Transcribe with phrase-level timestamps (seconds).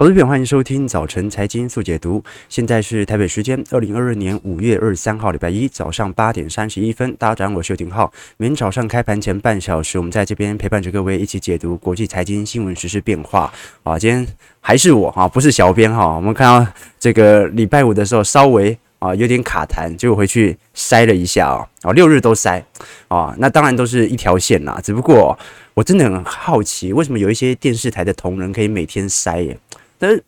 [0.00, 2.22] 投资朋友，欢迎收听早晨财经速解读。
[2.48, 7.12] 现在是台北时间二零二二年五月二十三号，礼拜一早上八点三十一分。
[7.16, 8.12] 大家好，我是邱廷浩。
[8.36, 13.52] 每天早上开盘前半小时，我们在这边陪伴着各位一起解读国际财经新闻实、时变化。
[13.82, 14.24] 啊，今天
[14.60, 16.14] 还是我哈，不是小编哈。
[16.14, 22.62] 我们看到这个礼拜五的时候，稍微啊有点卡弹，结果回去筛了一下啊，啊六日都筛
[23.08, 24.80] 啊，那当然都是一条线啦。
[24.80, 25.36] 只不过
[25.74, 29.58] 我真的很好奇，为什么有一些电视台的同仁可以每天筛耶？
[29.98, 30.22] 但是，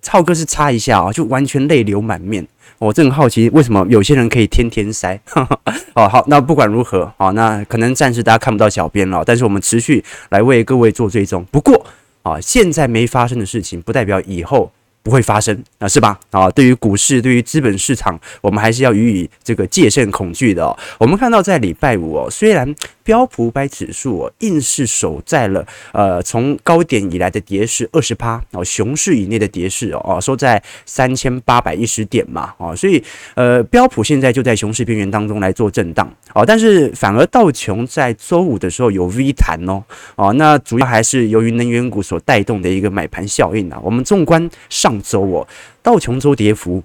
[0.00, 2.46] 超哥是擦一下啊，就完全泪流满面。
[2.78, 5.18] 我真好奇，为什么有些人可以天天塞？
[5.96, 11.44] 哦，好，那不管如何，好，那可能暂时大家看不到小编了，但是我们持续来为各位做追踪。
[11.50, 11.86] 不过
[12.22, 14.70] 啊，现在没发生的事情，不代表以后
[15.02, 16.20] 不会发生啊，是吧？
[16.30, 20.76] 啊，对于股市，对于资本市场，我们还是要予以这个戒慎恐惧的哦。
[20.98, 22.74] 我们看到在礼拜五哦，虽然。
[23.06, 33.00] 标普五百指数哦，硬是守在了呃从高点以来的跌势二十趴哦，熊市以内的跌势哦，收在三千八百一十点嘛哦，所以
[33.34, 39.80] 呃标普现在就在熊市边缘当中来做震荡哦，但是反而道琼在周五的时候有 V 弹哦
[40.16, 43.78] 哦，那主要还是由于能源股所带动的一个买盘效应啊。
[43.82, 45.46] 我们纵观上周哦，
[45.80, 46.82] 道琼周跌幅。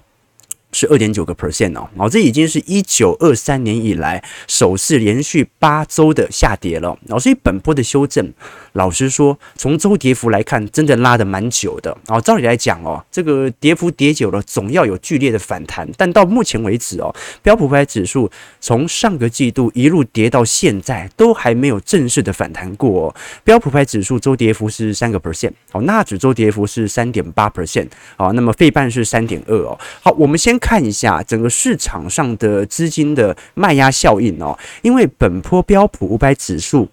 [0.72, 8.32] 是二点九个 percent 哦，哦，这已经是一九二三年以来首次连续八周的下跌了，哦，所以本波的修正，
[8.72, 30.58] 老实说，从周跌幅来看，真的拉得蛮久的，哦，照理来讲哦，这个跌幅跌久了，总要有剧烈的反弹，但到目前为止哦，标普牌指数从上个季度一路跌到现在，都还没有正式的反弹过哦，标普牌指数周跌幅是三个 percent，哦，纳指周跌幅是三点八 percent，哦，那么费半是三点二哦，好，我们先。
[30.62, 36.88] 看一下整个市场上的资金的卖压效应哦，因为本波标普五百指数。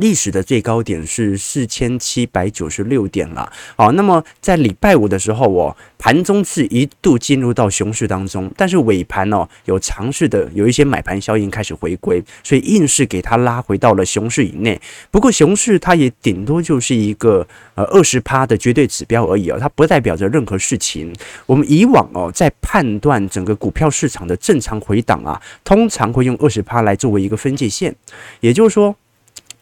[0.00, 14.80] 历史的最高点是四千七百九十六点了，好，那么在礼拜五的时候，我盘中是一度进入到熊市当中，但是尾盘哦有尝试的有一些买盘效应开始回归，所以硬是给它拉回到了熊市以内。
[15.10, 21.12] 不过熊市它也顶多就是一个呃二十趴的绝对指标而已哦，它不代表着任何事情。
[21.46, 27.94] 我们以往哦在判断整个股票市场的正常回档啊，通常会用二十趴来作为一个分界线，
[28.40, 28.94] 也就是说。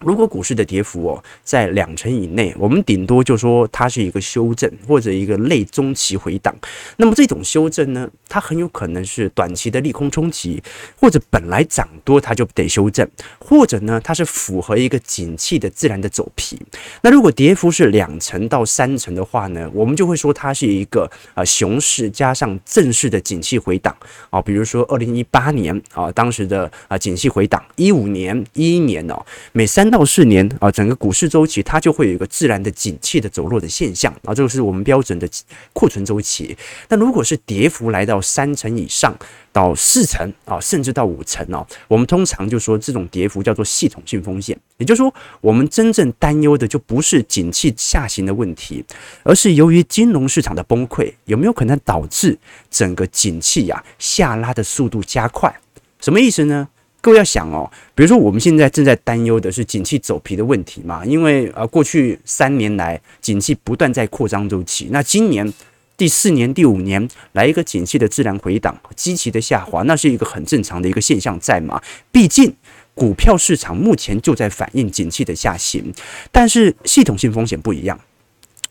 [0.00, 6.54] 如果股市的跌幅哦在两成以内，我们顶多就说它是一个修正或者一个类中期回档。
[6.98, 10.62] 那么这种修正呢，它很有可能是短期的利空冲击，
[11.00, 13.08] 或者本来涨多它就得修正，
[13.38, 16.60] 或者呢它是符合一个景气的自然的走皮。
[17.00, 23.96] 那如果跌幅是两成到三成的话呢，我们就会说它是一个啊熊市加上正式的景气回档
[24.28, 29.85] 啊，比如说二零一八年啊当时的啊景气回档，一五年一一年哦每三。
[29.86, 35.28] 三到四年啊，整个股市周期它就会有一个自然的景气的走弱的现象啊，这个是我们标准的
[35.72, 36.56] 库存周期。
[36.88, 39.16] 但如果是跌幅来到三成以上
[39.52, 44.58] 到四成啊，甚至到五成哦，我们通常就说这种跌幅叫做系统性风险。
[44.78, 48.84] 也就是说，我们真正担忧的就不是景气下行的问题，
[49.22, 52.36] 而是由于金融市场的崩溃，有没有可能导致
[52.68, 55.54] 整个景气呀下拉的速度加快？
[56.00, 56.66] 什么意思呢？
[57.06, 65.54] 各位要想哦，比如说我们现在正在担忧的是景气走皮的问题嘛，因为呃过去三年来景气不断在扩张周期，那今年
[65.96, 71.80] 第四年、第五年来一个景气的自然回档、积极的下滑，那是一个很正常的一个现象在嘛。
[72.10, 72.52] 毕竟
[72.92, 75.94] 股票市场目前就在反映景气的下行，
[76.32, 78.00] 但是系统性风险不一样，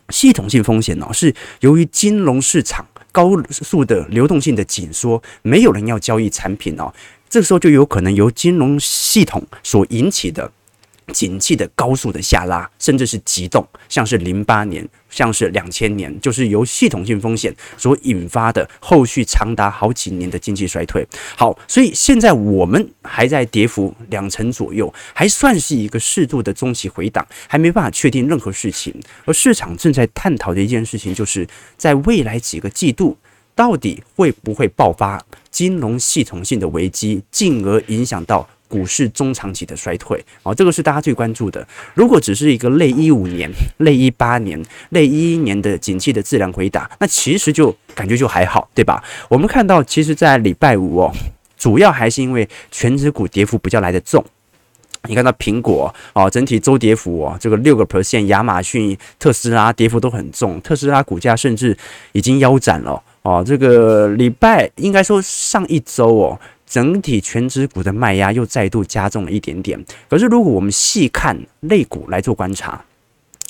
[0.10, 6.94] 系统性风险呢是由于金融市场高速的流动性的紧缩，没有人要交易产品哦。
[7.30, 10.52] 这个时候就有可能由金融系统所引起的
[11.14, 21.06] 景气的高速的下拉，甚至是急冻，像是零八年，像是两千年，就是由系统性风险所引发的后续长达好几年的经济衰退。
[21.36, 28.92] 好，所以现在我们还在跌幅两成左右，还算是一个适度的中期回档，还没办法确定任何事情。
[29.26, 31.48] 而市场正在探讨的一件事情，就是
[31.78, 33.16] 在未来几个季度。
[33.56, 40.22] 到底会不会爆发金融系统性的危机，进而影响到股市中长期的衰退？
[40.44, 41.66] 哦，这个是大家最关注的。
[41.94, 49.02] 如果只是一个类一五年、类一八年、类一一年的景气的自然回档，那其实就感觉就还好，对吧？
[49.30, 51.12] 我们看到，其实，在礼拜五哦，
[51.58, 54.24] 主要还是因为全指股跌幅比较来得重。
[55.08, 61.78] 你看到苹果哦，整体周跌幅哦，这个六个 percent，亚马逊、特斯拉跌幅都很重，特斯拉股价甚至
[62.12, 63.02] 已经腰斩了。
[63.26, 69.84] 哦这个礼拜应该说上一周哦，整体全指股的卖压又再度加重了一点点。
[70.08, 72.86] 可是如果我们细看类股来做观察，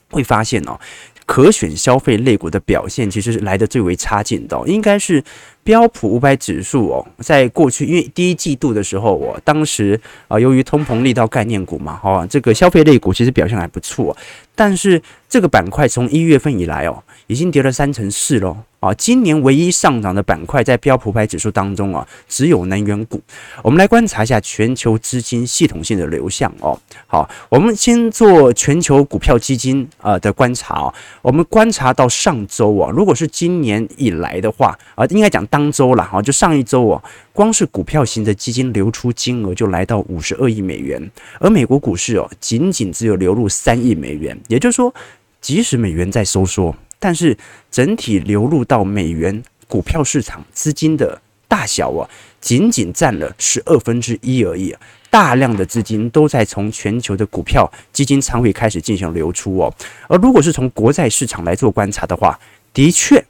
[0.09, 0.79] 会发现哦，
[1.25, 5.21] 可选消费类股的表现其实是来得最为差劲的，应该是。
[5.65, 14.15] 标普五百指数哦，在过去因为第一季度的时候，我当时啊，由于通膨力道概念股嘛，哈，这个消费类股其实表现还不错，
[14.53, 18.57] 但是这个板块从一月份以来哦，已经跌了三成四喽。
[18.81, 23.19] 啊，今年唯一上涨的板块在标普五百指数当中啊，只有能源股。
[23.63, 26.79] 我们来观察一下全球资金系统性的流向哦。
[27.07, 30.93] 好，我们先做全球股票基金啊的观察哦。
[31.23, 44.93] 我们观察到上周啊，如果是今年以来的话啊，应该讲当周了哈，就上一周哦，光是股票型的基金流出金额就来到五十二亿美元，而美国股市哦，仅仅只有流入三亿美元，也就是说，
[45.41, 46.75] 即使美元在收缩。
[47.05, 47.37] 但是
[47.69, 52.09] 整体流入到美元股票市场资金的大小啊，
[52.41, 54.75] 仅仅占了十二分之一而已。
[55.11, 59.71] 大量的资金都在从全球的股票基金仓位开始进行流出哦。
[60.07, 62.39] 而如果是从国债市场来做观察的话，
[62.73, 63.23] 的确，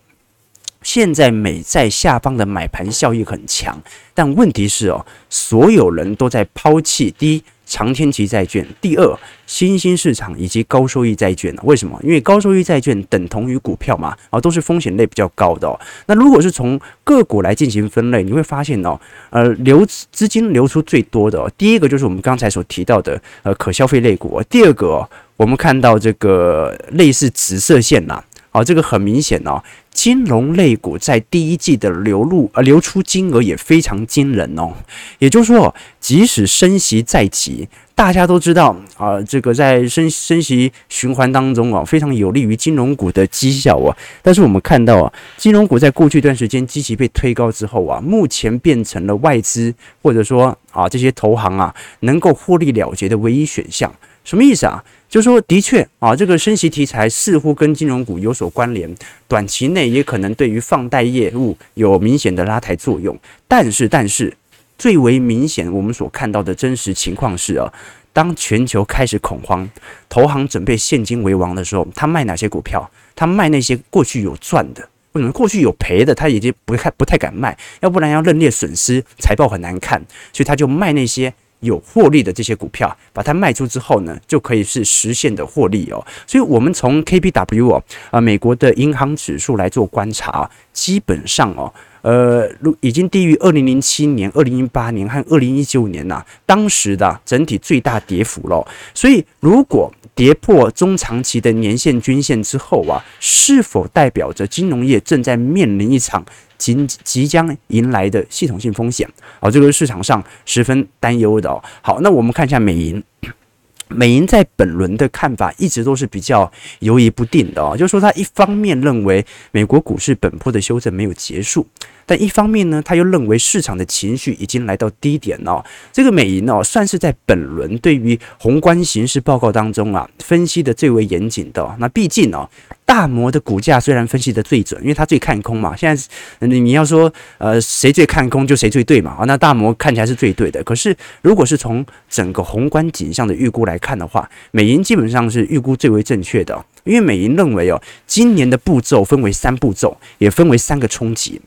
[0.81, 3.77] 现在美债下方的买盘效益很强。
[4.13, 7.43] 但问题是哦，所有人都在抛弃第一。
[7.65, 11.99] 长天期债券，第二，新兴市场以及高收益债券，为什么？
[12.03, 15.79] 因为高收益债券等同于股票嘛，啊，都是风险类比较高的哦。
[16.05, 18.99] 那如果是从个股来进行分类，你会发现哦，
[19.31, 28.23] 呃，流资金流出最多的，第一个就是我们刚才所提到的呃可消费类股，第二个，我们看到这个类似紫色线呐。
[28.51, 29.61] 啊，这个很明显哦，
[30.05, 34.71] 金融类股在第一季的流入呃流出金额也非常惊人哦。
[35.17, 43.97] 也就是说，即使升息在即，大家都知道啊，这个在升升息循环当中啊，非常有利于金融股的绩效啊。
[44.21, 49.73] 但是我们看到啊，金融股在过去一段时间积极被推高之后啊，目前变成了外资
[50.03, 53.91] 或者说啊这些投行啊能够获利了结的唯一选项。
[54.25, 54.83] 什么意思啊？
[55.07, 58.93] 就是说，的确啊，这个升息题材似乎跟金融股有所关联，
[59.29, 63.17] 短期内也可能对于放贷业务有明显的拉抬作用。
[63.47, 64.35] 但是，但是
[64.77, 67.71] 最为明显，我们所看到的真实情况是啊，
[68.11, 69.69] 当全球开始恐慌，
[70.09, 72.89] 投行准备现金为王的时候，他卖哪些股票？
[73.15, 81.33] 他卖那些过去有赚的，为什么过去有赔的，他已经不太不太敢卖，要不然要认列损失，财报很难看，所以他就卖那些。
[81.61, 86.05] 有获利的这些股票，把它卖出之后呢，就可以是实现的获利哦。
[86.27, 92.49] 所以，我们从 K P W 哦，啊，美国的银行指数来做观察，基本上哦，呃，
[92.81, 98.65] 已经低于二零零七年、二零零八年和二零一九年呐，当时的整体最大跌幅了。
[98.93, 106.25] 所以，如果跌破中长期的年线均线之后啊，是否代表着金融业正在面临一场
[106.57, 109.07] 即即将迎来的系统性风险？
[109.41, 111.61] 好，这个是市场上十分担忧的哦。
[111.81, 113.03] 好，那我们看一下美银，
[113.89, 121.67] 美银在本轮的看法一直都是比较犹疑不定的哦，就是说他一方面认为美国股市本波的修正没有结束。
[122.05, 125.65] 但一方面呢，他又认为市场的情绪已经来到低点了哦。
[125.91, 131.75] 这个美银哦，算是在本轮对于宏观形势报告当中啊，分析的最为严谨的。
[131.79, 132.49] 那毕竟哦，
[132.85, 135.75] 大摩的股价虽然分析的最准，因为他最看空嘛。
[135.75, 136.07] 现在
[136.47, 139.25] 你你要说呃谁最看空就谁最对嘛啊。
[139.25, 140.63] 那大摩看起来是最对的。
[140.63, 146.63] 可是如果是从整个宏观景象的预估来看的话，美银基本上是预估最为正确的。
[146.83, 151.41] 因为美银认为哦，今年的步骤分为三步骤，也分为三个冲击。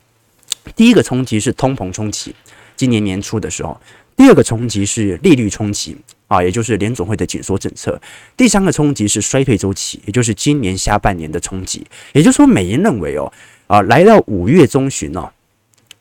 [0.75, 2.33] 第一个冲击是通膨冲击，
[2.75, 3.79] 今年年初的时候；
[4.15, 5.97] 第二个冲击是利率冲击
[6.27, 7.91] 啊，也就是联总会的紧缩政策；
[8.37, 11.85] 第三个冲击是衰退周期，也就是今年下半年的冲击。
[12.13, 13.31] 也就是说，美银认为哦，
[13.67, 15.29] 啊，来到五月中旬哦，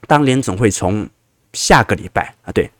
[0.07, 1.09] 当联总会从
[1.53, 2.71] 下个礼拜啊，对，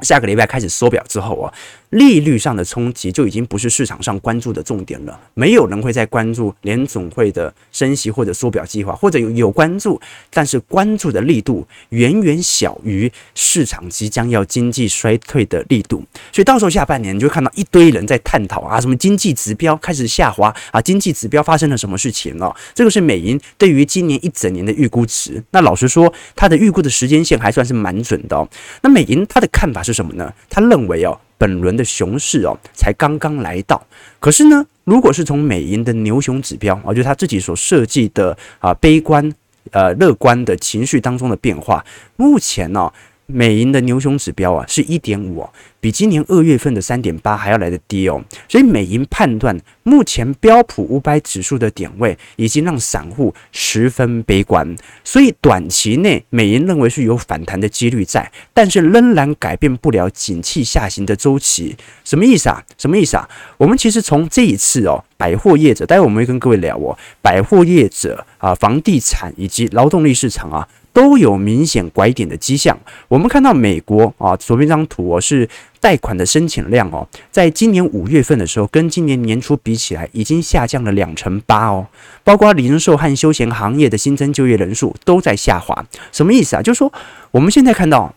[0.00, 1.54] 下个礼拜开始缩表之后啊。
[1.94, 22.52] 利率上的冲击就已经不是市场上关注的重点了，没有人会再关注联总会的升息或者缩表计划，或者有有关注，但是关注的力度远远小于市场即将要经济衰退的力度，所以到时候下半年你就会看到一堆人在探讨啊，什么经济指标开始下滑啊，经济指标发生了什么事情了？
[22.74, 25.40] 这个是美银对于今年一整年的预估值。
[25.52, 28.48] 那老实说，它的预估的时间线还算是蛮准的哦。
[28.82, 30.32] 那美银它的看法是什么呢？
[30.50, 31.16] 他认为哦。
[31.38, 33.84] 本轮的熊市哦，才刚刚来到。
[34.20, 39.32] 可是呢，如果是从美银的牛熊指标啊，就他自己所设计的啊悲观
[39.72, 41.84] 呃乐观的情绪当中的变化，
[42.16, 42.92] 目前呢、
[43.26, 45.48] 美银的牛熊指标啊是一点五，
[45.80, 61.76] 比今年二月份的三点八还要来得低哦，所以美银判断目前标普五百指数的点位已经让散户十分悲观，所以短期内美银认为是有反弹的几率在，但是仍然改变不了景气下行的周期。
[62.04, 62.62] 什么意思啊？
[62.76, 63.28] 什么意思啊？
[63.56, 70.68] 我们其实从这一次哦，百货业者，待会我们会跟各位聊哦，百货业者啊，房地产以及劳动力市场啊。
[70.94, 72.78] 都有明显拐点的迹象。
[73.08, 75.46] 我们看到美国啊，左边这张图哦，是
[75.80, 81.86] 贷款的申请量哦，在今年五月份的时候，跟今年年初比起来，已经下降了两成八哦。
[82.22, 85.84] 包括零售和休闲行业的新增就业人数都在下滑。
[86.12, 86.62] 什么意思啊？
[86.62, 86.90] 就是说，
[87.32, 88.14] 我们现在看到，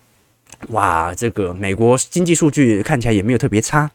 [0.69, 3.89] 哇，这个美国经济数据看起来也没有特别差，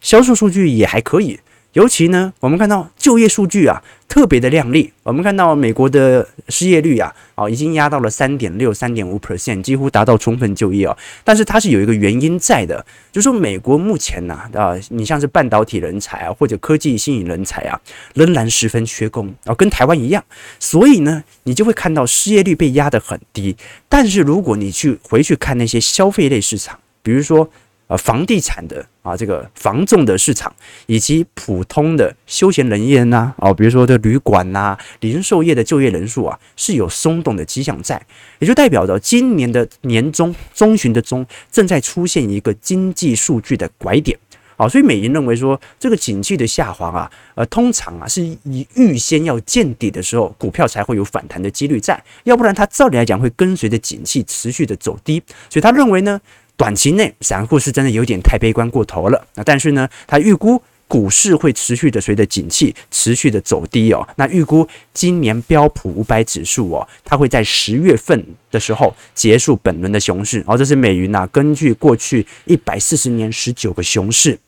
[0.00, 1.38] 销售数据也还可以。
[1.74, 4.92] 尤其呢，我们看到就业数据啊，特别的亮丽。
[5.02, 10.96] 我们看到美国的失业率啊，哦，已经压到了三点六、三点五 percent，几乎达到充分就业哦。
[11.24, 17.80] 但是它是有一个原因在的，就是说美国目前呐，啊，你像是半导体人才啊，或者科技新引人才啊，
[18.14, 20.22] 仍然十分缺工啊，跟台湾一样。
[20.60, 23.56] 所以呢，你就会看到失业率被压得很低。
[23.88, 27.50] 但是如果你去回去看那些消费类市场，比如说。
[27.86, 30.50] 呃，房地产的啊，这个房仲的市场，
[30.86, 38.00] 以及普通的休闲人员呐，哦，比如说的旅馆呐、零售业的就业人数啊，是有松动的迹象在，
[38.38, 44.18] 也就代表着今年的年中中旬的中正在出现一个经济数据的拐点。
[44.56, 56.18] 好，所以美银认为说，这个景气的下滑啊，呃，通常啊是以预先要见底的时候，股票才会有反弹的几率在，要不然它照理来讲会跟随着景气持续的走低，所以他认为呢。
[56.56, 59.26] 短期内，散户是真的有点太悲观过头了。
[59.34, 64.06] 那但是呢，他预估股市会持续的随着景气持续的走低哦。
[64.16, 70.44] 那预估今年标普五百指数哦，它会在十月份的时候结束本轮的熊市。
[70.46, 74.38] 哦，这是美云呐，根据过去一百四十年十九个熊市，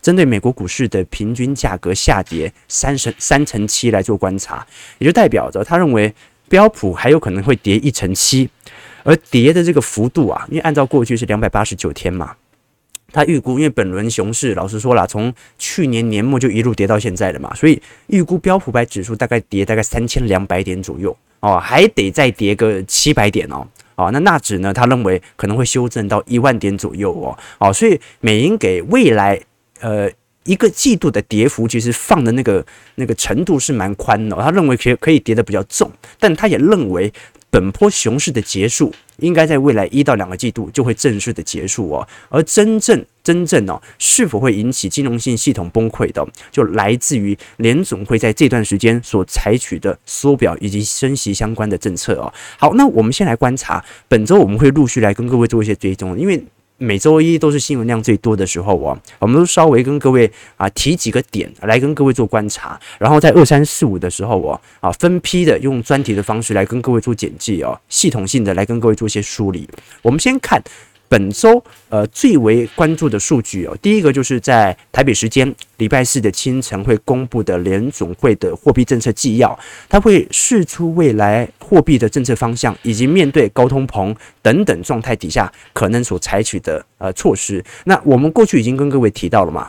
[0.00, 4.66] 针对美国股市的平均价格下跌三成三成七来做观察，
[4.98, 6.14] 也就代表着他认为
[6.48, 8.48] 标普还有可能会跌一成七。
[9.02, 12.34] 而跌的这个幅度啊，因为按照过去是两百八十九天嘛，
[13.12, 23.66] 他预估，因为本轮熊市，老实说了，从去年年末就一路跌到现在了嘛，所以预估标普百指数大概跌大概三千两百点左右哦，还得再跌个七百点哦，
[23.96, 29.40] 哦，那纳指呢，他认为可能会修正到一万点左右哦，哦，所以美银给未来
[29.80, 30.10] 呃
[30.44, 32.64] 一个季度的跌幅，其实放的那个
[32.94, 37.12] 那个程度是蛮宽的，他认为可以可以跌得比较重，但他也认为。
[37.50, 42.06] 本波熊市的结束，应该在未来一到两个季度就会正式的结束哦。
[42.28, 52.32] 而真正真正哦，是否会引起金融性系统崩溃的，就来自于联总会在这段时间所采取的缩表以及升息相关的政策哦。
[52.56, 56.42] 好，那我们先来观察，本周我们会陆续来跟各位做一些追踪，因为。
[56.82, 69.68] 每周一都是新闻量最多的时候哦，我们都稍微跟各位啊提几个点来跟各位做观察，然后在二三四五的时候哦啊分批的用专题的方式来跟各位做简介哦，系统性的来跟各位做一些梳理。
[70.00, 70.62] 我们先看。
[71.10, 87.64] 本周呃最为关注的数据哦，第一个就是在台北时间礼拜四的清晨会公布的联总会的货币政策纪要，它会释出未来货币的政策方向，以及面对高通膨等等状态底下可能所采取的呃措施。
[87.84, 89.68] 那我们过去已经跟各位提到了嘛。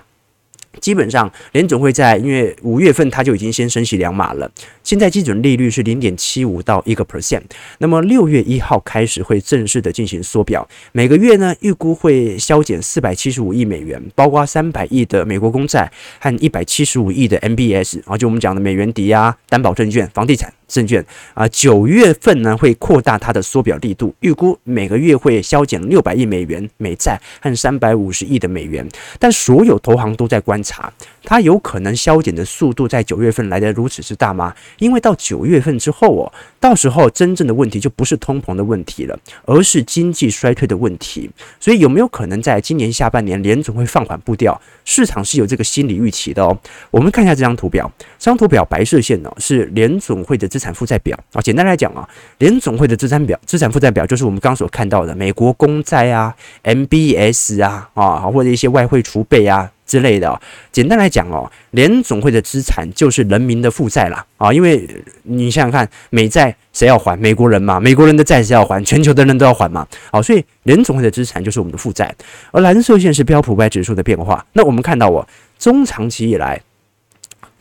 [0.79, 4.49] 基本上，联总会在因为五月份它就已经先升息两码了，
[4.83, 7.41] 现在基准利率是零点七五到一个 percent。
[7.79, 20.53] 那么六月一号开始会正式的进行缩表，每个月呢预估会削减四百七十五亿美元，包括三百亿的美国公债和一百七十五亿的 MBS，啊，就我们讲的美元抵押担保证券、房地产。
[20.71, 28.87] 证券啊，九月份呢会扩大它的缩表力度，预估每个月会削减六百亿美元美债和三百五十亿的美元。
[29.19, 30.91] 但所有投行都在观察，
[31.23, 34.53] 它有可能削减的速度在九月份来得如此之大吗？
[34.79, 41.29] 因为到九月份之后哦，到时候真正的问题就不是通膨的问题了，而是经济衰退的问题。
[41.59, 44.59] 所以有没有可能在今年下半年联总会放缓步调？
[44.83, 46.57] 市场是有这个心理预期的哦。
[46.89, 52.07] 我们看一下这张图表，这张图表白色线呢是联总会的资产负债表啊，简单来讲啊，
[52.39, 60.41] 联总会的资产表、资产负债表就是我们刚刚所看到的美国公债啊、MBS 啊啊，或者一些外汇储备啊之类的。
[60.71, 64.87] 简单来讲哦，联总会的资产就是人民的负债啦啊，因为
[65.23, 67.19] 你想想看，美债谁要还？
[67.19, 68.81] 美国人嘛，美国人的债谁要还？
[68.85, 69.85] 全球的人都要还嘛。
[70.09, 72.15] 好，所以联总会的资产就是我们的负债。
[72.53, 74.45] 而蓝色线是标普五百指数的变化。
[74.53, 75.27] 那我们看到哦，
[75.59, 76.61] 中长期以来。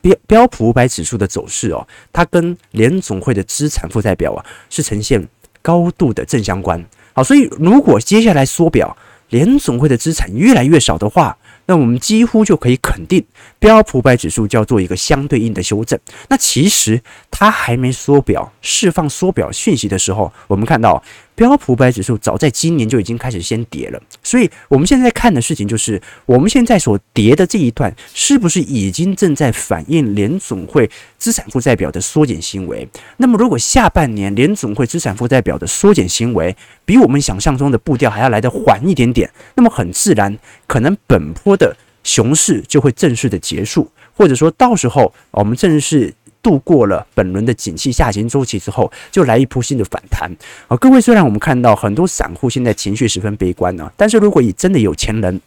[0.03, 5.29] 标标普五百指数的走势哦，它跟联总会的资产负债表啊是呈现
[5.61, 6.83] 高度的正相关。
[7.13, 8.97] 好，所以如果接下来缩表，
[9.29, 11.37] 联总会的资产越来越少的话，
[11.71, 13.25] 那我们几乎就可以肯定，
[13.61, 15.97] 标普百指数就要做一个相对应的修正。
[16.29, 17.01] 那其实
[17.31, 21.01] 它还没缩表，释放缩表讯息的时候，我们看到。
[21.35, 32.87] 标普百指数早在今年就已经开始先跌了，所以我们现在看的事情就是，我们现在所跌的这一段是不是已经正在反映联总会资产负债表的缩减行为？
[33.17, 46.15] 那么如果下半年联总会资产负债表的缩减行为比我们想象中的步调还要来得缓一点点，那么很自然，可能本波的熊市就会正式的结束，或者说到时候我们正式。
[46.43, 50.31] 度过了本轮的景气下行周期之后，就来一波新的反弹
[50.69, 50.77] 啊！
[50.77, 55.41] 各位，虽然我们看到很多散户现在情绪十分悲观呢，但是如果以真的有钱人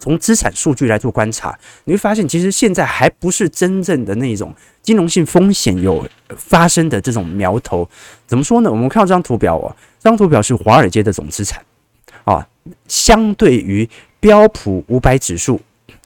[0.00, 6.04] 从资产数据来做观察，你会发现，其实现在还不是真正的那种金融性风险有
[6.36, 7.88] 发生的这种苗头。
[8.26, 8.70] 怎么说呢？
[8.70, 11.64] 我们看到这张图表哦，这张图表是华尔街的总资产
[12.24, 12.46] 啊，
[12.88, 15.60] 相对于标普五百指数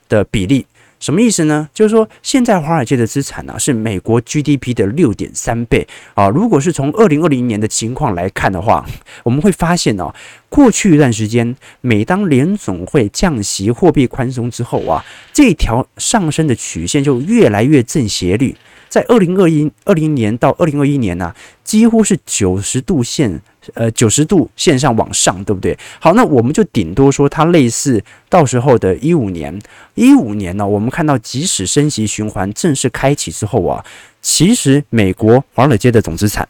[0.09, 0.67] 的比例。
[1.03, 1.69] 什么意思呢？
[1.75, 6.29] 就是说，现在华尔街的资产呢、啊、是美国 GDP 的六点三倍啊。
[6.29, 8.87] 如果是从二零二零年的情况来看的话，
[9.25, 10.15] 我们会发现哦，
[10.49, 18.55] 过去一段时间，每当联总会降息、货币宽松之后啊，这条上升的曲线就越来越正斜率。
[18.89, 23.43] 在二零二一二零年到二零二一年呢、啊，几乎是九十度线，
[23.75, 25.77] 呃，九十度线上往上，对不对？
[26.01, 29.57] 好，那我们就顶多说它类似到时候的一五年，
[29.95, 33.85] 一五年呢，我们看到即使升息循环正式开启之后啊，
[34.21, 36.49] 其实美国华尔街的总资产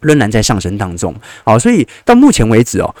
[0.00, 1.14] 仍然在上升当中。
[1.44, 2.94] 好，所以到目前为止哦。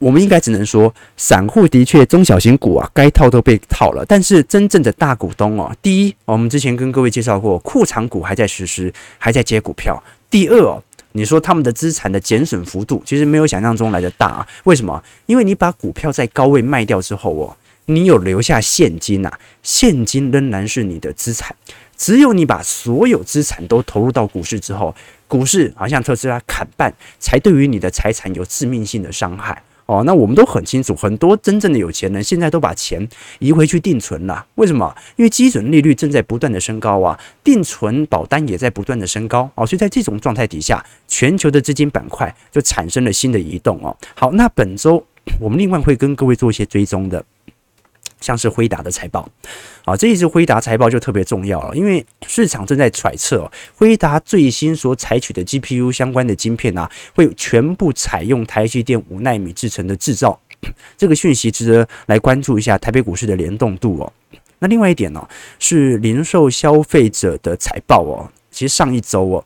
[0.00, 4.04] 我们应该只能说，散户的确中小型股啊，该套都被套了。
[4.06, 10.00] 但是真正的大股东哦，第一，我们之前跟各位介绍过，库藏股还在实施，还在接股票。
[10.30, 14.48] 第二，你说他们的资产的减损幅度其实没有想象中来的大啊。
[14.64, 15.02] 为什么？
[15.26, 21.56] 因为你把股票在高位卖掉之后哦，你有留下现金呐，现金仍然是你的资产。
[21.96, 24.94] 只有你把所有资产都投入到股市之后，
[25.26, 29.60] 股市好像特斯拉砍半，才对于你的财产有致命性的伤害。
[29.88, 34.44] 哦，那我们都很清楚，很多真正的有钱人现在都把钱移回去定存了。
[34.56, 34.94] 为什么？
[35.16, 43.96] 因为基准利率正在不断的升高啊，定存保单也在不断的升高哦，所以在这种状态底下，全球的资金板块就产生了新的移动哦。
[44.14, 45.02] 好，那本周
[45.40, 47.24] 我们另外会跟各位做一些追踪的。
[48.20, 49.28] 像是辉达的财报，
[49.84, 60.38] 啊，这一次辉达财报就特别重要了，因为市场正在揣测辉达最新所采取的 GPU 相关的晶片啊，会全部采用台积电五奈米制成的制造，
[60.96, 64.12] 这个讯息值得来关注一下台北股市的联动度哦。
[64.58, 65.28] 那另外一点呢，
[65.58, 69.44] 是零售消费者的财报哦，其实上一周哦。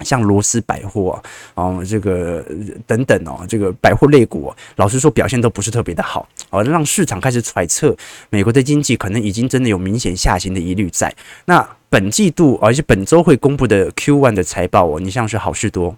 [0.00, 1.20] 像罗斯百货
[1.54, 2.44] 啊，哦，这个
[2.86, 7.96] 等等哦，这个百货类股，老实说表现都不是特别的好，哦，让市场开始揣测
[8.30, 11.14] 美国的经济可能已经真的有明显下行的疑虑在。
[11.44, 15.96] 那本季度，而且本周会公布的 Q one 的财报哦，你像是好事多、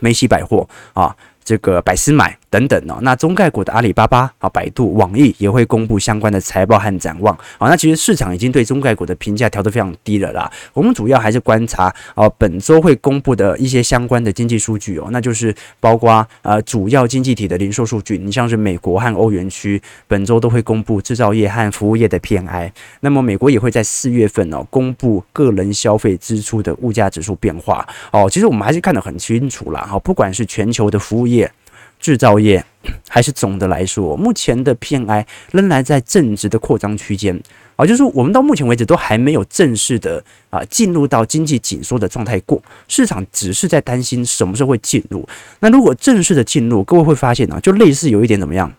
[0.00, 1.16] 梅西百货啊。
[1.46, 7.68] 这个百思买等等哦，那中概股的阿里巴巴啊、百度、网易也会公布相关的财报和展望啊。
[7.68, 10.48] 那其实市场已经对中概股的评价调得非常低了啦。
[10.72, 22.70] 我们主要还是观察啊，本周会公布的一些相关的经济数据哦，那就是包括呃主要经济体的零售数据，你像是美国和欧元区本周都会公布制造业和服务业的 PMI。
[23.00, 28.30] 那么美国也会在四月份哦公布个人消费支出的物价指数变化哦。
[28.30, 29.80] 其实我们还是看得很清楚啦。
[29.80, 31.50] 哈，不管是全球的服务业。
[32.04, 32.62] 制造业
[33.08, 37.40] 还是总的来说，目前的 PMI 仍然在正值的扩张区间
[37.76, 45.26] 啊，就是我们到目前为止都还没有正式的啊进入到经济紧缩的状态过，市场只是在担心什么时候会进入。
[45.60, 48.70] 那如果正式的进入，各位会发现呢，就类似有一点怎么样？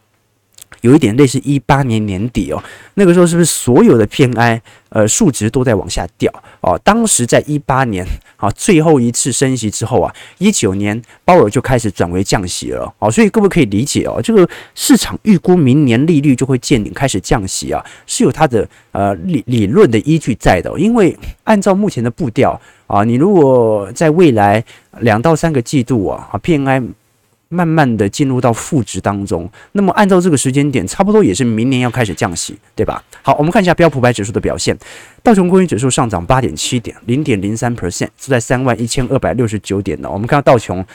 [0.85, 6.79] 有一点类似一八年年底哦，那个时候是不是所有的 PMI 呃数值都在往下掉哦？
[6.83, 8.05] 当时在一八年
[8.37, 24.63] 啊最后一次升息之后啊，一九年鲍尔就开始转为降息了哦，所以各位可以理解哦，这个市场预估明年利率就会见顶开始降息啊，是有它的呃理理论的依据在的，因为按照目前的步调啊，你如果在未来
[24.99, 26.87] 两到三个季度啊，PMI
[27.55, 33.01] 慢慢的进入到负值当中，那么按照这个时间点，差不多也是明年要开始降息，对吧？
[33.21, 34.77] 好，我们看一下标普白指数的表现，
[35.23, 40.09] 道琼工业指数上涨八点七点，零点零三 percent，是在三万一千二百六十九点的。
[40.09, 40.85] 我们看到道琼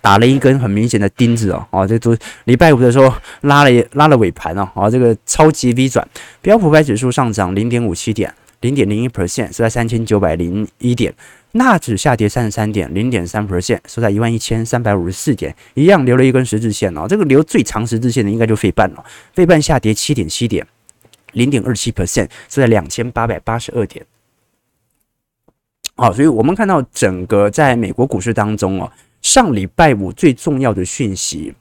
[0.00, 6.06] 打了一根很明显的钉子哦，哦，这都礼拜五的时候拉了拉了尾盘哦，哦，这个超级 V 转，
[6.40, 8.32] 标普百指数上涨零点五七点。
[8.60, 11.12] 零点零一 percent，是在三千九百零一点。
[11.56, 17.06] 纳指下跌三十三点，零点三 percent，收在一万一千三百五十四点，一样留了一根十字线哦。
[17.08, 20.66] 这个留最长十字线的应该就费半了，费半下跌七点七点，
[21.32, 24.04] 零点二七 percent，收在两千八百八十二点。
[25.94, 28.90] 好，所以我们看到整个在美国股市当中哦，
[29.22, 31.54] 上礼拜五最重要的讯息，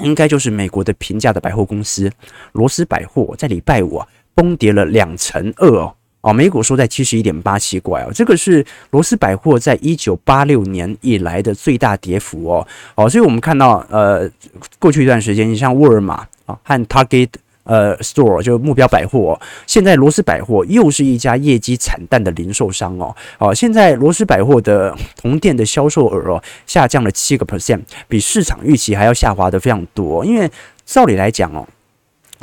[0.00, 2.10] 应该就是美国的平价的百货公司
[2.50, 5.94] 罗斯百货在礼拜五啊崩跌了两成二哦，
[6.28, 14.30] 哦，美股收在七十一点八七怪哦，这个是罗斯百货在一九八六年以来的最大跌幅哦，哦，所以我们看到呃，
[14.78, 17.28] 过去一段时间，你像沃尔玛啊和 Target。
[17.64, 23.14] 呃，store 就目标百货，哦，现在罗斯百货又是一家业绩惨淡的零售商哦。
[23.36, 30.24] 哦，现在罗斯百货的同店的销售额哦下降了七个 percent，比市场预期还要下滑的非常多。
[30.24, 30.50] 因为
[30.86, 31.68] 照理来讲哦，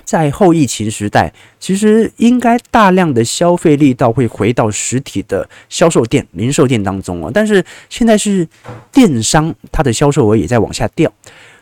[0.05, 7.31] 在后疫情时代，其实应该大量的消费力道会回到实体的销售店、零售店当中哦。
[7.33, 8.47] 但是现在是
[8.93, 11.11] 电商，它的销售额也在往下掉。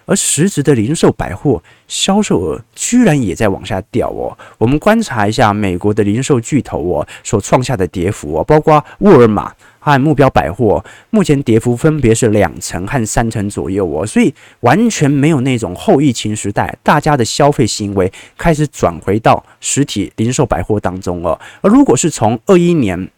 [0.05, 4.37] 而实质的零售百货销售额居然也在往下掉哦。
[4.57, 14.07] 我们观察一下美国的零售巨头哦所创下的跌幅哦，包括沃尔玛和目标百货，目前跌幅分别是两成和三成左右哦。
[14.07, 21.37] 所以完全没有那种后疫情时代大家的消费行为开始转回到实体零售百货当中哦。
[21.61, 23.09] 而如果是从二一年。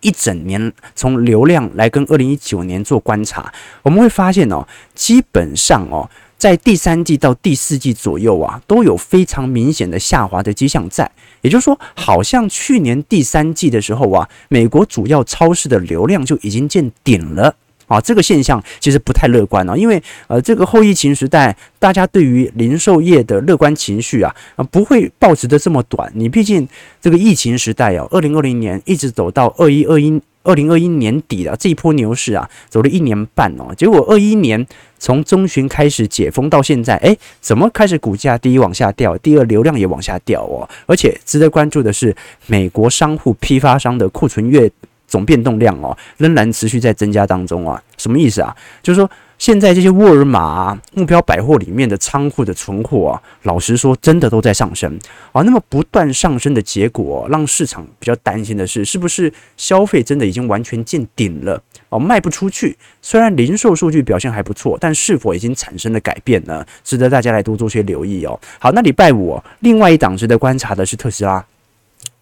[0.00, 6.08] 一整年从流量来跟二零一九年做观察，我们会发现哦，基本上哦，
[6.38, 11.10] 在第三季到第四季左右啊，都有非常明显的下滑的迹象在。
[11.42, 17.54] 也就是说，好像去年第三季的时候啊，美国主要超市的流量就已经见顶了。
[17.88, 26.12] 啊，这个现象其实不太乐观哦，因为呃，这个后疫情时代，大家对于零售业的乐观情绪啊，啊，不会保持的这么短。
[26.14, 26.68] 你毕竟
[27.00, 34.66] 这个疫情时代哦，二零二零年一直走到二一二一二零二一年底的这一波牛市啊，走了一年半哦，结果二一年
[34.98, 42.14] 从中旬开始解封到现在，哎，怎么开始股价第一往下掉，第二流量也往下掉哦，而且值得关注的是，
[42.46, 44.70] 美国商户批发商的库存月。
[45.08, 48.54] 总变动量哦，仍然持续在增加当中啊，什么意思啊？
[48.82, 54.98] 就是说，现在这些沃尔玛、目标百货里面的仓库的存货啊，老实说，真的都在上升
[55.32, 55.42] 啊。
[55.42, 62.76] 那么不断上升的结果，让市场比较担心的是，是不是消费真的已经完全见顶了哦，卖不出去。
[63.00, 66.66] 虽然零售数据表现还不错，但是否已经产生了改变呢？
[66.82, 68.38] 值得大家来多做些留意哦。
[68.58, 71.44] 好，那礼拜五，另外一档值得观察的是特斯拉。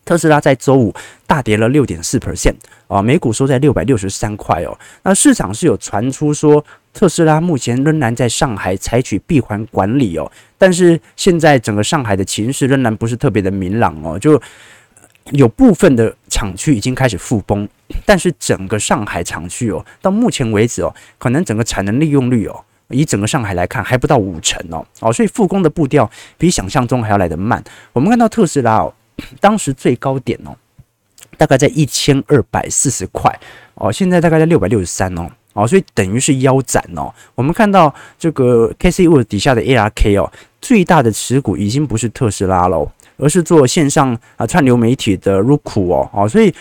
[0.06, 0.94] 特斯拉在周五
[1.26, 2.54] 大跌了六点四 percent
[2.86, 4.78] 啊，每股收在六百六十三块哦。
[5.02, 6.64] 那市场是有传出说，
[6.94, 14.40] 特斯拉目前仍然在上海采取闭环管理哦，但是现在整个上海的情势仍然不是特别的明朗哦，就
[15.32, 17.68] 有部分的厂区已经开始复工，
[18.04, 27.60] 但是整个上海厂区哦，到目前为止哦，可能整个产能利用率哦，以整个上海来看还不到五成哦，哦，所以复工的步调比想象中还要来得慢。
[27.92, 28.94] 我们看到特斯拉哦。
[29.40, 30.56] 当时最高点哦，
[31.36, 33.30] 大概在一千二百四十块
[33.74, 37.12] 哦，现在大概在六百六十三哦，哦，所以等于是腰斩哦。
[37.34, 46.54] 我们看到这个 K C U 底下的 ARK 哦，最大的持股已经不是特斯拉了，而是做线上啊串流媒体的 Roku 哦，哦，所以。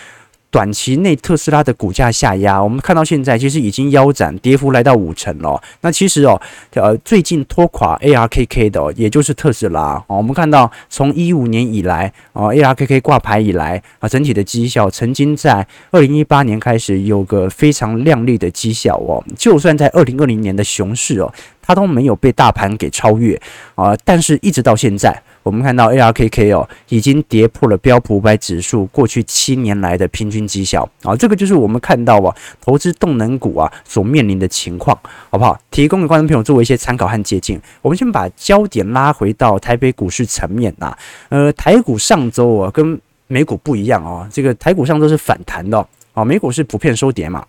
[0.50, 5.60] 短期内特斯拉的股价下压，我们看到现在其实已经腰斩，跌幅来到五成了。
[5.82, 6.40] 那其实哦，
[6.74, 10.02] 呃，最近拖垮 ARKK 的，也就是特斯拉。
[10.06, 21.30] 哦，我们看到从一五年以来，哦，ARKK 挂牌以来啊，整体的绩效曾经在二零一八年开始有个非常亮丽的绩效哦，就算在二零二零年的熊市哦，
[21.60, 23.38] 它都没有被大盘给超越
[23.74, 25.22] 啊，但是一直到现在。
[25.46, 34.98] 我们看到 ARKK 哦，已经跌破了标普五百指数过去七年来的平均绩效啊，这个就是我们看到啊，投资动能股啊所面临的情况，
[35.30, 35.56] 好不好？
[35.70, 37.62] 提供给观众朋友作为一些参考和借鉴。
[37.80, 40.92] 我们先把焦点拉回到台北股市层面呐，
[41.28, 45.78] 呃，台股上周啊跟美股不一样哦，这个台股上周是反弹的
[46.14, 47.46] 哦，美股是普遍收跌嘛。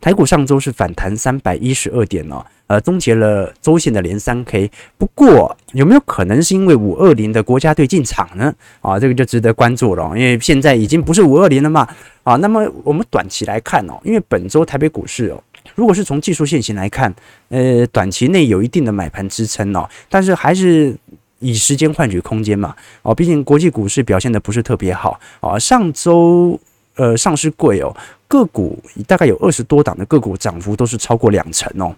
[0.00, 4.70] 台股上周是反弹三百一十二点哦，呃，终结了周线的连三 K。
[4.96, 8.54] 不过有没有可能是因为五二零的国家队进场呢？
[8.80, 11.88] 啊，这个就值得关注了，因为现在已经不是五二零了嘛。
[12.22, 15.42] 啊，那么我们短期来看哦，因为本周台北股市哦，
[15.74, 17.14] 如果是从技术线型来看，
[17.48, 20.94] 呃，短期内有一定的买盘支撑哦，但是还是
[21.38, 22.74] 以时间换取空间嘛。
[23.02, 26.58] 哦，毕竟国际股市表现的不是特别好啊，上周。
[26.98, 27.96] 呃，上市贵哦，
[28.28, 31.96] 个股大概有二十多档的个股涨幅都是超过两成哦，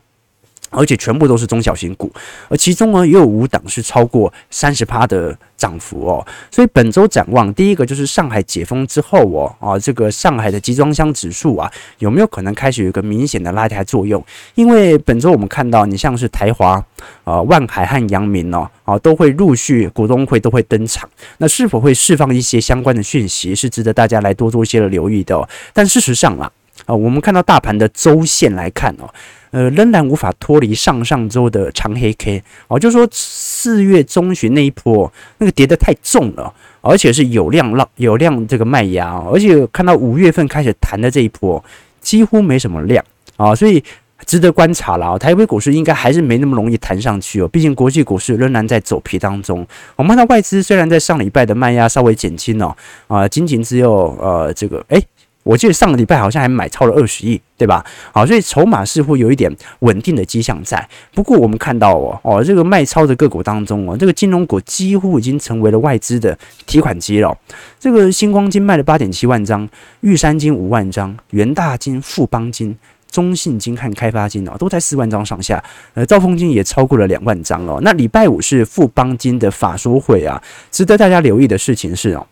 [0.71, 2.11] 而且全部都是中小型股，
[2.49, 6.27] 而其中呢也有五档是超过三十趴的涨幅哦。
[6.51, 14.25] 所以本周展望，第一个就是上海解封之后哦，啊，这个上海的集装箱指数啊，有没有可能开始有一个明显的拉抬作用？
[14.55, 16.83] 因为本周我们看到，你像是台华、
[17.25, 25.49] 啊万海和阳明哦，啊都会陆续股东会都会登场，那是否会释放一些相关的讯息，是值得大家来多做一些的留意的。
[25.73, 26.51] 但事实上啊，
[26.87, 29.09] 啊我们看到大盘的周线来看哦。
[29.53, 41.65] 呃，仍然无法脱离上上周的长黑 K 哦，就是说四月中旬那一波那个跌得太重了，而且是有量浪有量这个卖压，而且看到五月份开始弹的这一波
[42.01, 43.05] 几乎没什么量
[43.37, 43.83] 啊，所以
[44.25, 45.19] 值得观察了啊。
[45.19, 49.67] 台北股市应该还是没那么容易弹上去哦，毕竟国际股市仍然在走皮当中。
[49.97, 52.77] 我们看到外资虽然在上礼拜的卖压稍微减轻了
[53.09, 55.05] 啊，仅仅只有呃这个诶。
[55.51, 57.85] 我记得上个礼拜好像还买超了二十亿，对吧？
[58.15, 60.89] 好，所以筹码似乎有一点稳定的迹象在。
[61.13, 67.37] 不过我们看到哦哦，这个卖超的个股当中哦，这个金融股几乎已经成为了外资的提款机了。
[67.81, 69.69] 这个星光金卖了八点七万张，
[70.03, 72.77] 玉山金五万张，元大金、富邦金、
[73.11, 75.61] 中信金和开发金哦，都在四万张上下。
[75.95, 77.81] 呃，兆丰金也超过了两万张哦。
[77.83, 82.25] 那礼拜五是富邦金的法说会啊，值得大家留意的事情是哦。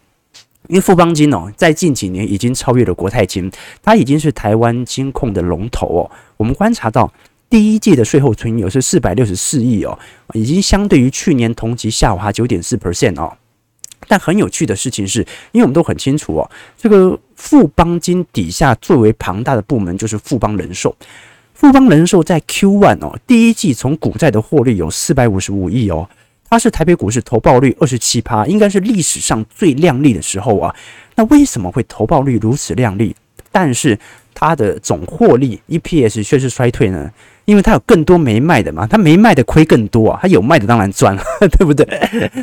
[0.66, 3.50] 因为富邦金哦，在近几年已经超越了国泰金，
[3.82, 6.10] 它已经是台湾金控的龙头哦。
[6.36, 7.10] 我们观察到
[7.48, 9.98] 第一季的税后存有是四百六十四亿哦，
[10.34, 13.32] 已经相对于去年同期下滑九点四 percent 哦。
[14.06, 15.20] 但很有趣的事情是，
[15.52, 20.94] 因为我们都很清楚哦，这个富邦金底下最为庞大的部门就是富邦人寿。
[21.54, 26.08] 富邦人寿在 Q1 哦，第一季从股债的获利有四百五十五亿哦。
[26.50, 30.74] 它是台北股市投报率二十七趴，应该是历史上最亮丽的时候啊。
[31.14, 33.14] 那为什么会投报率如此亮丽？
[33.50, 33.98] 但是
[34.34, 37.10] 它的总获利 EPS 却是衰退呢？
[37.48, 41.22] 因为它有更多没卖的嘛，它没卖的亏更多啊，它有卖的当然赚了，
[41.56, 41.86] 对不对？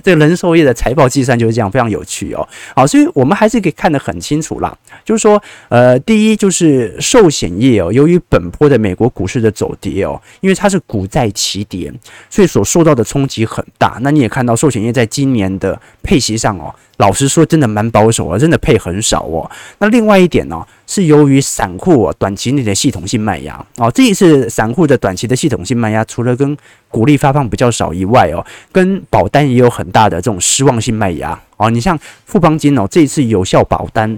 [0.03, 2.47] 这个人寿业的财报计算就是这样，非常有趣哦。
[2.75, 5.39] 好，所以我们还是可以看得很清楚啦，就是说，
[5.69, 11.93] 呃，第一就是寿险业哦，由于本波的美国股市的走跌哦，因为它是股债齐跌，
[12.31, 13.99] 所以所受到的冲击很大。
[14.01, 16.73] 那你也看到寿险业在今年的配息上哦。
[16.97, 19.49] 老实说，真的蛮保守啊，真的配很少哦。
[19.79, 26.55] 那另外一点呢，是由于散户啊短期内的系统性卖压哦，这一次散户的短期的系统性卖压，除了跟
[26.89, 31.69] 股利发放比较少以外哦，跟保单也有很大的这种失望性卖压哦。
[31.69, 34.17] 你像富邦金哦，这一次有效保单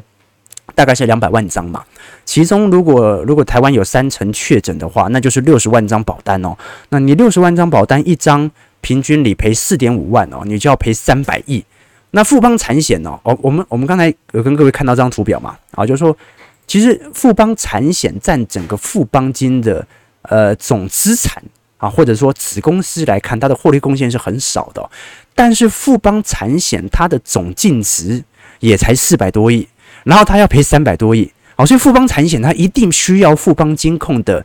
[0.75, 1.83] 大概是两百万张嘛，
[2.25, 6.55] 其中如果如果台湾有三成确诊的话，那就是六十万张保单哦。
[6.89, 11.63] 那你六十万张保单一张平均理赔四点五万哦，你就要赔三百亿。
[12.11, 13.19] 那富邦产险呢？
[13.23, 15.57] 哦，我们我们刚才有跟各位看到这张图表嘛？
[15.71, 16.15] 啊，就是说，
[16.65, 19.85] 其实富邦产险占整个富邦金的
[20.21, 21.43] 呃总资产
[21.77, 24.89] 啊，或者说子公司来看，它的获利贡献是很少的。
[25.35, 28.23] 但是富邦产险它的总净值
[28.59, 29.67] 也才四百多亿，
[30.03, 34.43] 然后它要赔三百多亿，好，所以富邦产险它一定需要富邦金控的。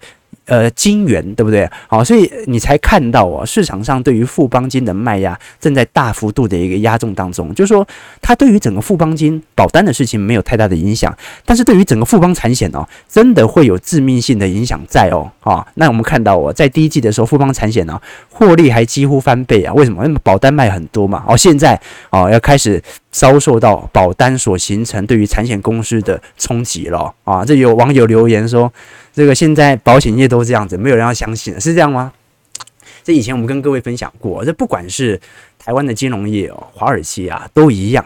[0.53, 1.67] 呃，金元对不对？
[1.89, 7.55] 好，所以你才看到哦，市场上对于富邦金的卖压正在大幅度的一个压重当中。
[7.55, 7.89] 就是说，
[8.21, 15.27] 它对于整个富邦金保单的事情没有太大的影响，但是对于整个富邦产险哦，真的会有致命性的影响在哦。
[15.41, 19.73] 好，那我们看到哦，在第一季的时候，富邦产险呢，获利还几乎翻倍啊。
[19.73, 20.05] 为什么？
[20.05, 21.25] 因为保单卖很多嘛。
[21.27, 27.45] 哦，现在哦要开始遭受到保单所形成对于产险公司的冲击了啊。
[27.45, 28.73] 这有网友留言说。
[29.15, 32.11] 这个现在保险业都这样子，没有人要相信，是这样吗？
[33.05, 35.21] 这以前我们跟各位分享过，这不管是
[35.59, 38.03] 台湾的金融业哦，华尔街啊，都一样，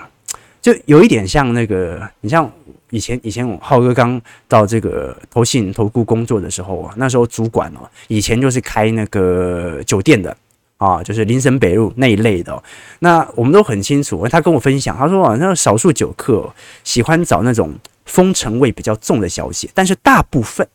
[0.61, 2.51] 就有一点像那个，你像
[2.91, 10.37] 以前以前我浩哥刚到这个投信投顾工作的时候啊，那时候主管哦，以前就是开那个酒店的
[10.79, 12.63] 啊，就是林森北路那一类的。
[13.01, 16.53] 那我们都很清楚，他跟我分享，他说啊，那少数酒客
[16.85, 20.67] 喜欢找那种风尘味比较重的小姐，但是大部分。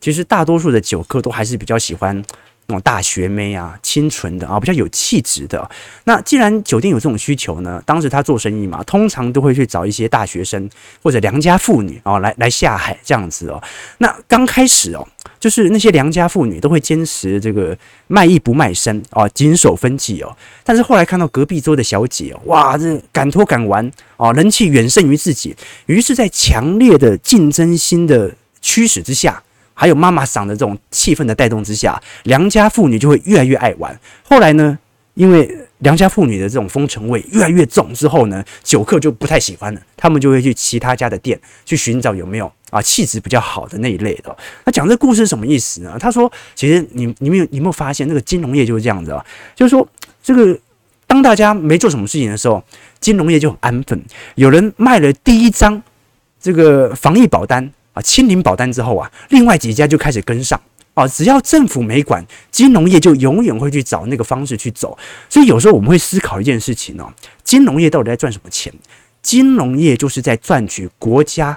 [0.00, 2.24] 其实大多数的酒客都还是比较喜欢
[2.70, 5.68] 那种大学妹啊、清纯的啊、比较有气质的。
[6.04, 10.70] 那既然酒店有这种需求呢，当时他做生意嘛，通常都会去找一些大学生
[11.02, 13.60] 或者良家妇女啊来来下海这样子哦。
[13.98, 15.04] 那刚开始哦，
[15.40, 20.36] 就是那些良家妇女都会坚持这个卖艺不卖身啊，谨守分际哦。
[20.62, 25.56] 但是后来看到隔壁桌的小姐，哇，这敢脱敢玩啊，人气远胜于自己。
[25.86, 29.42] 于是，在强烈的竞争心的驱使之下。
[29.80, 33.98] 还有妈妈桑的这种气氛的带动之下，良家妇女就会越来越爱玩。
[34.22, 34.78] 后来呢，
[35.14, 44.36] 因为良家妇女的这种风尘味越来越重之后呢，酒客就不太喜欢了，他们就会去其他家的店去寻找有没有啊气质比较好的那一类的。
[44.66, 45.96] 那讲这故事是什么意思呢？
[45.98, 49.88] 他说，其实你你们有你有没有发现，那个金融业就是这样子啊，就是说
[50.22, 50.58] 这个
[51.06, 52.62] 当大家没做什么事情的时候，
[53.00, 53.98] 金融业就很安分。
[54.34, 55.82] 有人卖了第一张
[56.38, 60.60] 这个防疫保单啊，清零保单之后啊，另外几家就开始跟上。
[60.94, 64.98] 啊，只要政府没管，金融业就永远会去找那个方式去走。
[65.28, 67.10] 所以有时候我们会思考一件事情哦，
[67.44, 68.72] 金融业到底在赚什么钱？
[69.22, 71.56] 金融业就是在赚取国家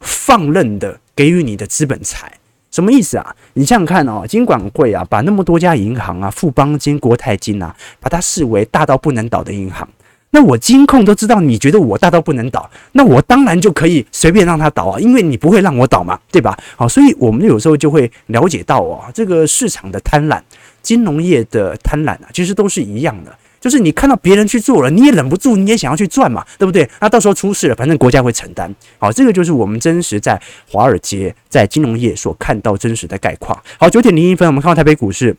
[0.00, 2.30] 放任的给予你的资本财。
[2.70, 3.34] 什么意思啊？
[3.54, 9.88] 你想想看哦，金管会啊，把那么多家银行啊，富邦金、国泰金啊，把它视为大到不能倒的银行。
[10.34, 16.58] 那我金控都知道，你觉得我大到不能倒，那我当然就可以随便让它倒啊，因为你不会让我倒嘛，对吧？
[16.74, 20.40] 好，所以我们有时候就会了解到哦，这个市场的贪婪，
[20.82, 26.90] 金融业的贪婪啊，其实都是一样的，就是你看到别人去做了，你也忍不住，你也想要去赚嘛，对不对？
[27.00, 28.74] 那到时候出事了，反正国家会承担。
[28.98, 30.36] 好，这个就是我们真实在
[30.68, 33.56] 华尔街在金融业所看到真实的概况。
[33.78, 35.36] 好，九点零一分，我们看到台北股市。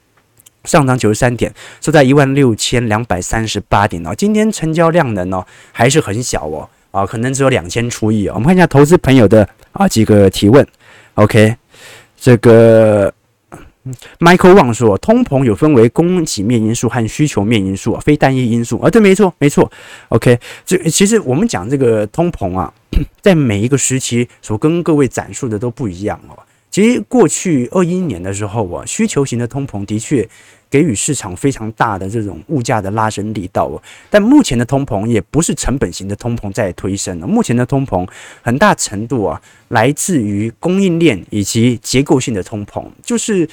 [0.66, 4.14] 上涨九十三点，收在一万六千两百三十八点哦。
[4.16, 8.34] 今天成交量呢哦还是很小哦，啊，可能只有两千出亿哦。
[8.36, 10.66] 我们看一下投资朋友的啊几个提问。
[11.16, 11.56] OK，
[12.20, 13.14] 这个
[14.20, 18.90] Michael Wang 说，通膨有分为供给面因素和需求面因素啊，非单一因素啊。
[18.90, 19.72] 对，没错，没错。
[20.10, 22.74] OK，这其实我们讲这个通膨啊，
[23.22, 26.38] 在每一个时期所跟各位展述的都不一样哦。
[26.76, 30.28] 其实过去二一年的时候啊，需求型的通膨的确。
[30.68, 38.06] 给予市场非常大的这种物价的拉升力道哦，但目前的通膨也不是成本型的通膨在推升了，目前的通膨
[38.42, 43.48] 很大程度啊来自于供应链以及结构性的通膨，就是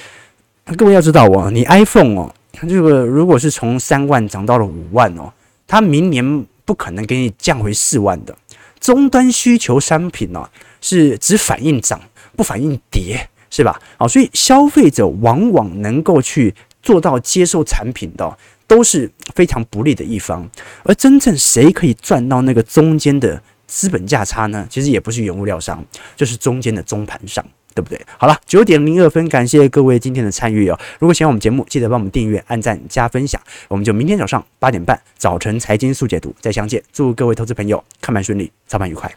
[0.76, 2.34] 各位要知道哦，你 iPhone 哦，
[2.68, 5.32] 这个如果是从三万涨到了五万哦，
[5.68, 8.36] 它明年不可能给你降回四万的。
[8.80, 10.48] 终端需求商品呢
[10.80, 12.00] 是只反映涨
[12.36, 13.80] 不反应跌，是吧？
[13.98, 16.54] 好，所以消费者往往能够去。
[16.82, 20.50] 做到接受产品的都是非常不利的一方，
[20.82, 24.66] 而真正谁可以赚到那个中间的资本价差呢？
[24.68, 25.84] 其实也不是原物料商，
[26.16, 28.04] 就是中间的中盘商，对不对？
[28.18, 30.76] 好了，九点零二分，感谢各位今天的参与哦。
[30.98, 33.40] 如果喜欢我们节目，记得帮我们订阅、按赞、加分享。
[33.68, 36.82] 我们就明天早上八点半早晨财经速解读再相见。
[36.92, 39.08] 祝各位投资朋友看盘顺利，操盘愉快。